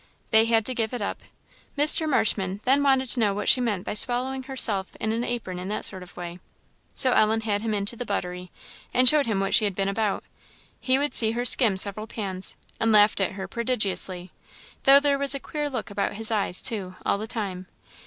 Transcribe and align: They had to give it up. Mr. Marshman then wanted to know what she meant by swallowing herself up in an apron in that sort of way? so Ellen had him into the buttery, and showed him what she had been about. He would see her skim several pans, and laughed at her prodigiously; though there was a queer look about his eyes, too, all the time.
They 0.31 0.45
had 0.45 0.65
to 0.65 0.73
give 0.73 0.93
it 0.93 1.01
up. 1.03 1.21
Mr. 1.77 2.09
Marshman 2.09 2.59
then 2.65 2.81
wanted 2.81 3.07
to 3.09 3.19
know 3.19 3.35
what 3.35 3.47
she 3.47 3.61
meant 3.61 3.85
by 3.85 3.93
swallowing 3.93 4.41
herself 4.41 4.89
up 4.95 4.95
in 4.99 5.11
an 5.11 5.23
apron 5.23 5.59
in 5.59 5.67
that 5.67 5.85
sort 5.85 6.01
of 6.01 6.17
way? 6.17 6.39
so 6.95 7.11
Ellen 7.13 7.41
had 7.41 7.61
him 7.61 7.75
into 7.75 7.95
the 7.95 8.03
buttery, 8.03 8.49
and 8.95 9.07
showed 9.07 9.27
him 9.27 9.39
what 9.39 9.53
she 9.53 9.65
had 9.65 9.75
been 9.75 9.87
about. 9.87 10.23
He 10.79 10.97
would 10.97 11.13
see 11.13 11.33
her 11.33 11.45
skim 11.45 11.77
several 11.77 12.07
pans, 12.07 12.55
and 12.79 12.91
laughed 12.91 13.21
at 13.21 13.33
her 13.33 13.47
prodigiously; 13.47 14.31
though 14.85 14.99
there 14.99 15.19
was 15.19 15.35
a 15.35 15.39
queer 15.39 15.69
look 15.69 15.91
about 15.91 16.13
his 16.13 16.31
eyes, 16.31 16.63
too, 16.63 16.95
all 17.05 17.19
the 17.19 17.27
time. 17.27 17.67